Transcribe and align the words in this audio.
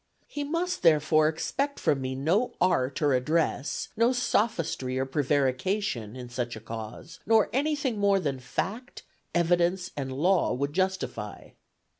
He 0.25 0.43
must, 0.43 0.81
therefore, 0.81 1.27
expect 1.27 1.77
from 1.79 2.01
me 2.01 2.15
no 2.15 2.55
art 2.59 3.03
or 3.03 3.13
address, 3.13 3.89
no 3.95 4.13
sophistry 4.13 4.97
or 4.97 5.05
prevarication, 5.05 6.15
in 6.15 6.27
such 6.27 6.55
a 6.55 6.59
cause, 6.59 7.19
nor 7.27 7.51
any 7.53 7.75
thing 7.75 7.99
more 7.99 8.19
than 8.19 8.39
fact, 8.39 9.03
evidence, 9.35 9.91
and 9.95 10.11
law 10.11 10.53
would 10.53 10.73
justify. 10.73 11.49